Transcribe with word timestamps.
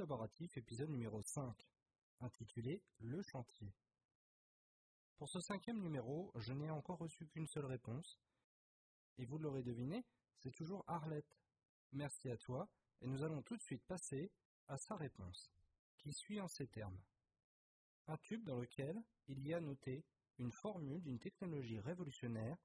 Collaboratif, 0.00 0.56
épisode 0.56 0.88
numéro 0.88 1.20
5, 1.20 1.54
intitulé 2.20 2.82
Le 3.00 3.20
chantier. 3.20 3.70
Pour 5.18 5.28
ce 5.28 5.40
cinquième 5.40 5.78
numéro, 5.78 6.32
je 6.36 6.54
n'ai 6.54 6.70
encore 6.70 6.96
reçu 6.96 7.26
qu'une 7.26 7.46
seule 7.46 7.66
réponse. 7.66 8.18
Et 9.18 9.26
vous 9.26 9.36
l'aurez 9.36 9.62
deviné, 9.62 10.06
c'est 10.38 10.52
toujours 10.52 10.84
Arlette. 10.86 11.36
Merci 11.92 12.30
à 12.30 12.38
toi, 12.38 12.66
et 13.02 13.06
nous 13.06 13.22
allons 13.22 13.42
tout 13.42 13.58
de 13.58 13.62
suite 13.62 13.84
passer 13.84 14.32
à 14.68 14.78
sa 14.78 14.96
réponse, 14.96 15.52
qui 15.98 16.14
suit 16.14 16.40
en 16.40 16.48
ces 16.48 16.66
termes. 16.66 16.98
Un 18.06 18.16
tube 18.16 18.44
dans 18.44 18.56
lequel 18.56 19.02
il 19.26 19.46
y 19.46 19.52
a 19.52 19.60
noté 19.60 20.06
une 20.38 20.50
formule 20.50 21.02
d'une 21.02 21.18
technologie 21.18 21.78
révolutionnaire 21.78 22.56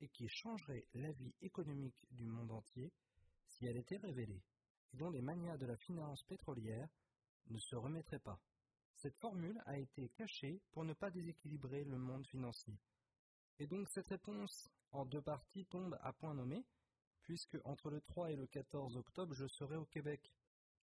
et 0.00 0.08
qui 0.08 0.26
changerait 0.26 0.88
la 0.94 1.12
vie 1.12 1.36
économique 1.40 2.04
du 2.10 2.26
monde 2.26 2.50
entier 2.50 2.92
si 3.46 3.66
elle 3.66 3.76
était 3.76 3.98
révélée, 3.98 4.42
et 4.92 4.96
dont 4.96 5.10
les 5.10 5.22
manias 5.22 5.56
de 5.56 5.66
la 5.66 5.76
finance 5.76 6.22
pétrolière 6.24 6.88
ne 7.48 7.58
se 7.58 7.76
remettraient 7.76 8.18
pas. 8.18 8.40
Cette 8.94 9.16
formule 9.16 9.62
a 9.66 9.78
été 9.78 10.10
cachée 10.10 10.60
pour 10.72 10.84
ne 10.84 10.92
pas 10.92 11.10
déséquilibrer 11.10 11.84
le 11.84 11.98
monde 11.98 12.26
financier. 12.26 12.78
Et 13.58 13.66
donc 13.66 13.88
cette 13.88 14.08
réponse 14.08 14.70
en 14.92 15.04
deux 15.04 15.22
parties 15.22 15.66
tombe 15.66 15.98
à 16.02 16.12
point 16.12 16.34
nommé, 16.34 16.64
puisque 17.22 17.58
entre 17.64 17.90
le 17.90 18.00
3 18.00 18.32
et 18.32 18.36
le 18.36 18.46
14 18.46 18.96
octobre, 18.96 19.34
je 19.34 19.46
serai 19.46 19.76
au 19.76 19.84
Québec. 19.84 20.34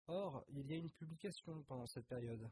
Or, 0.08 0.46
il 0.50 0.66
y 0.70 0.74
a 0.74 0.78
une 0.78 0.90
publication 0.90 1.64
pendant 1.64 1.88
cette 1.88 2.08
période, 2.08 2.50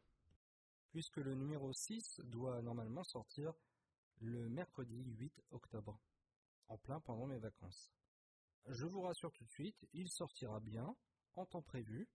puisque 0.89 1.17
le 1.17 1.33
numéro 1.33 1.71
6 1.71 2.21
doit 2.25 2.61
normalement 2.61 3.03
sortir 3.03 3.53
le 4.21 4.49
mercredi 4.49 5.03
8 5.03 5.41
octobre, 5.51 5.97
en 6.67 6.77
plein 6.77 6.99
pendant 6.99 7.27
mes 7.27 7.39
vacances. 7.39 7.91
Je 8.67 8.85
vous 8.85 9.01
rassure 9.01 9.31
tout 9.31 9.45
de 9.45 9.51
suite, 9.51 9.87
il 9.93 10.09
sortira 10.09 10.59
bien, 10.59 10.95
en 11.37 11.45
temps 11.45 11.61
prévu. 11.61 12.07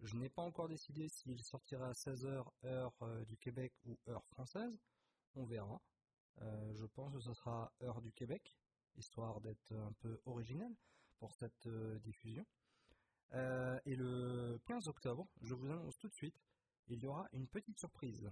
Je 0.00 0.16
n'ai 0.16 0.28
pas 0.28 0.42
encore 0.42 0.68
décidé 0.68 1.08
s'il 1.08 1.42
sortira 1.42 1.88
à 1.88 1.92
16h 1.92 2.44
heure 2.64 2.94
euh, 3.02 3.24
du 3.24 3.36
Québec 3.36 3.72
ou 3.84 3.98
heure 4.08 4.24
française. 4.26 4.76
On 5.34 5.44
verra. 5.44 5.80
Euh, 6.40 6.74
je 6.74 6.86
pense 6.86 7.12
que 7.12 7.20
ce 7.20 7.32
sera 7.34 7.72
heure 7.82 8.00
du 8.00 8.12
Québec, 8.12 8.56
histoire 8.96 9.40
d'être 9.40 9.72
un 9.72 9.92
peu 10.00 10.20
original 10.26 10.74
pour 11.18 11.34
cette 11.34 11.66
euh, 11.66 11.98
diffusion. 12.00 12.44
et 13.32 13.96
le 13.96 14.60
15 14.66 14.88
octobre, 14.88 15.26
je 15.40 15.54
vous 15.54 15.70
annonce 15.70 15.98
tout 15.98 16.08
de 16.08 16.14
suite, 16.14 16.38
il 16.88 16.98
y 17.00 17.06
aura 17.06 17.28
une 17.32 17.46
petite 17.46 17.78
surprise. 17.78 18.30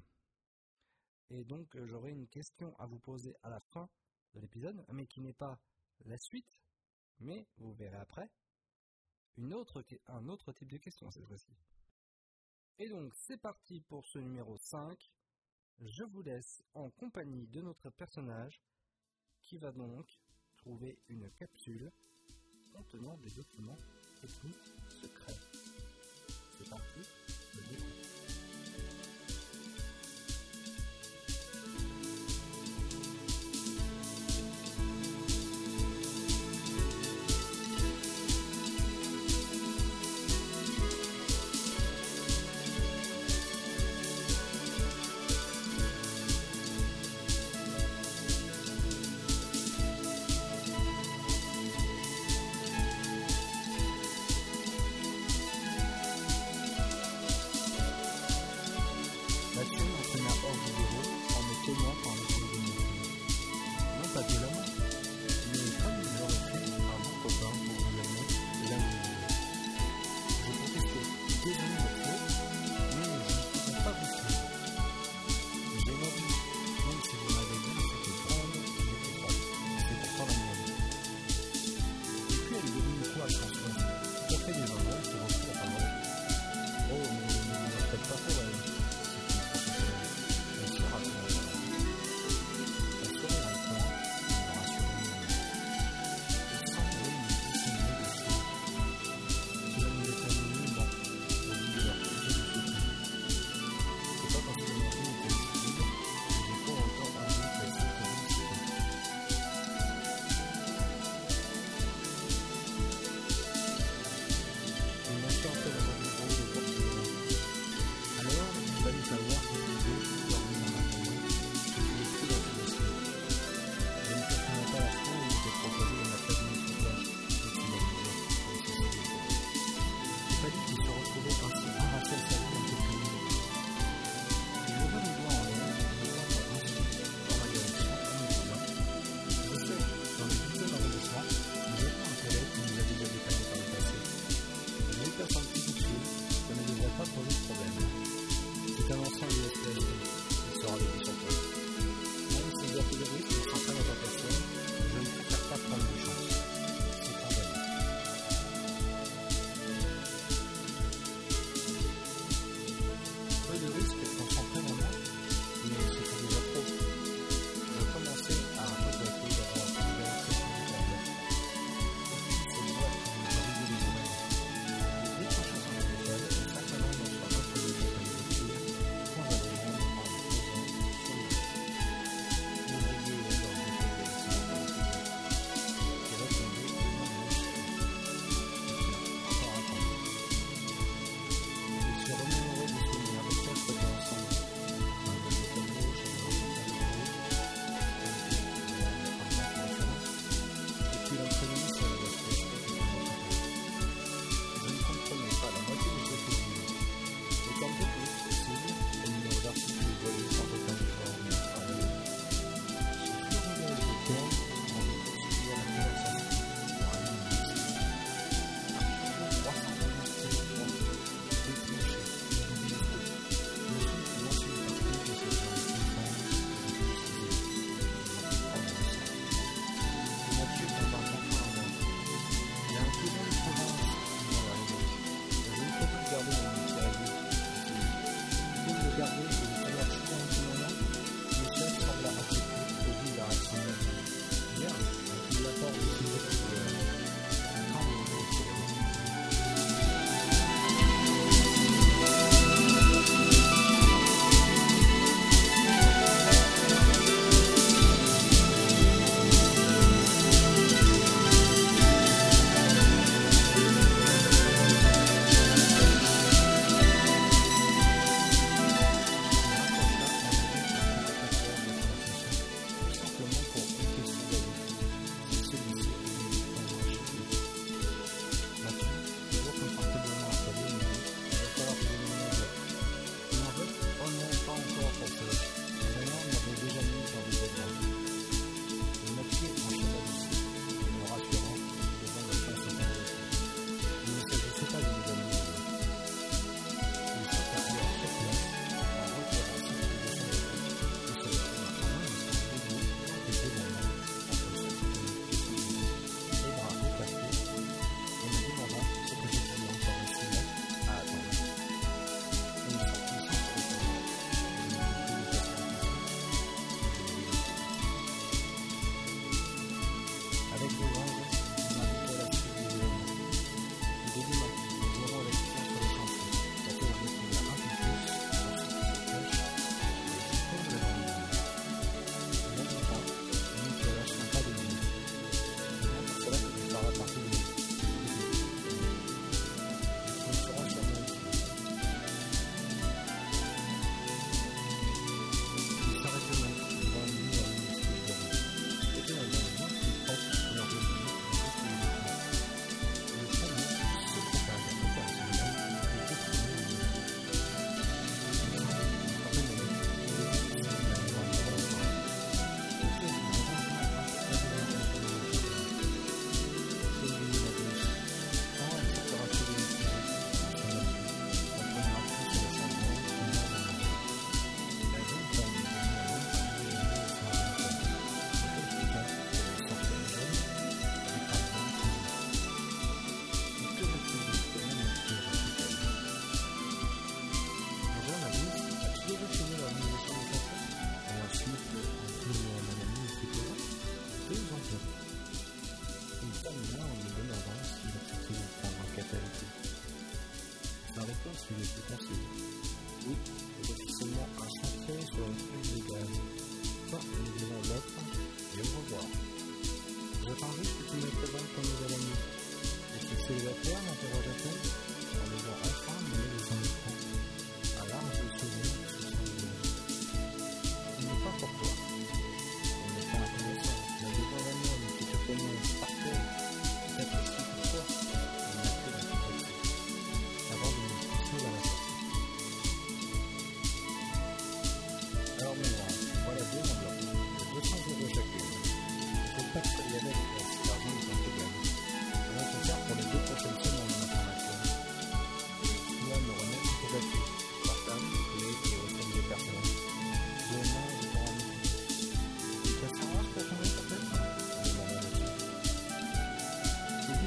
Et 1.31 1.45
donc 1.45 1.77
j'aurai 1.85 2.11
une 2.11 2.27
question 2.27 2.77
à 2.79 2.87
vous 2.87 2.99
poser 2.99 3.37
à 3.43 3.49
la 3.49 3.61
fin 3.61 3.89
de 4.35 4.41
l'épisode, 4.41 4.85
mais 4.93 5.07
qui 5.07 5.21
n'est 5.21 5.33
pas 5.33 5.59
la 6.05 6.19
suite, 6.19 6.59
mais 7.21 7.47
vous 7.59 7.73
verrez 7.73 7.97
après, 7.97 8.31
une 9.37 9.55
autre, 9.55 9.85
un 10.09 10.29
autre 10.29 10.53
type 10.53 10.71
de 10.71 10.79
question 10.79 11.11
cette 11.11 11.27
fois-ci. 11.27 11.53
Et 12.79 12.89
donc 12.89 13.15
c'est 13.15 13.37
parti 13.37 13.81
pour 13.81 14.07
ce 14.07 14.19
numéro 14.19 14.57
5. 14.57 15.11
Je 15.81 16.05
vous 16.05 16.23
laisse 16.23 16.63
en 16.75 16.91
compagnie 16.91 17.47
de 17.47 17.61
notre 17.61 17.91
personnage 17.91 18.61
qui 19.43 19.59
va 19.59 19.73
donc 19.73 20.07
trouver 20.57 20.99
une 21.09 21.31
capsule 21.33 21.91
contenant 22.73 23.17
des 23.19 23.31
documents 23.31 23.79
techniques 24.21 24.57
secrets. 25.03 25.41
C'est 26.59 26.69
parti, 26.69 27.01
je 27.55 28.00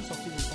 sortie 0.04 0.30
de 0.30 0.53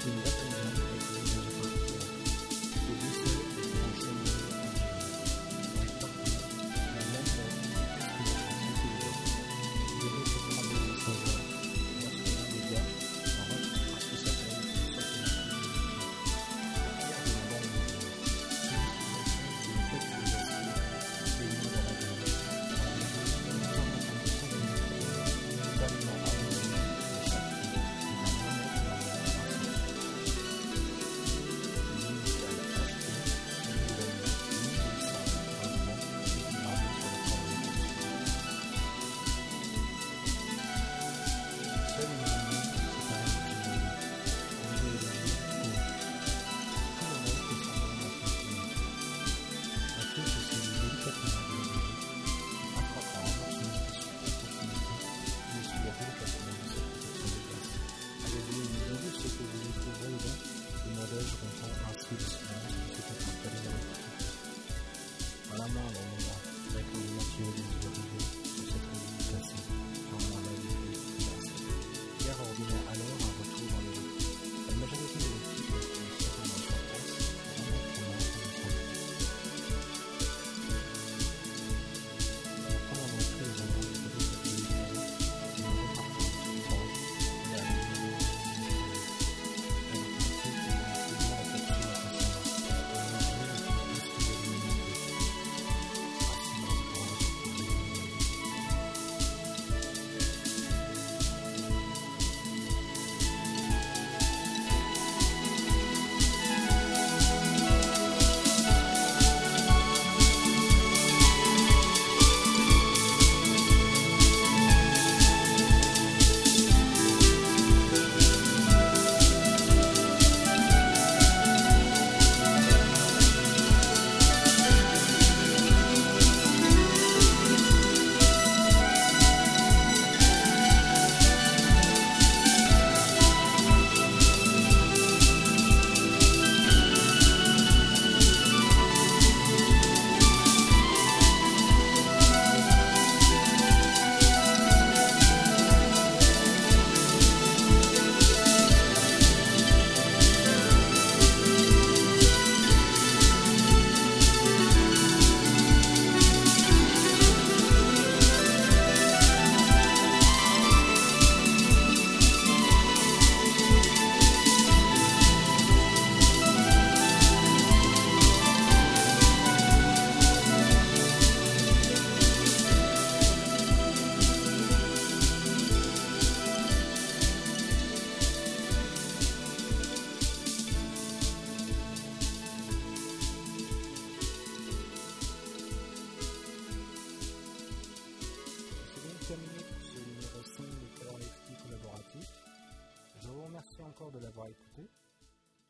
Thank 0.00 0.42
you. 0.42 0.47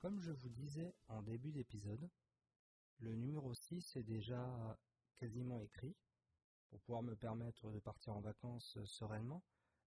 Comme 0.00 0.20
je 0.20 0.30
vous 0.30 0.50
disais 0.50 0.94
en 1.08 1.22
début 1.22 1.52
d'épisode, 1.52 2.10
le 2.98 3.14
numéro 3.14 3.54
6 3.54 3.96
est 3.96 4.02
déjà 4.02 4.78
quasiment 5.16 5.58
écrit 5.60 5.96
pour 6.68 6.78
pouvoir 6.80 7.02
me 7.02 7.16
permettre 7.16 7.70
de 7.70 7.78
partir 7.78 8.14
en 8.14 8.20
vacances 8.20 8.78
sereinement 8.84 9.42